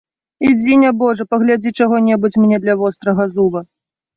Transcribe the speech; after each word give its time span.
Ідзі, 0.51 0.77
нябожа, 0.83 1.27
паглядзі 1.33 1.73
чаго-небудзь 1.81 2.41
мне 2.45 2.61
для 2.65 2.75
вострага 2.83 3.31
зуба. 3.37 3.65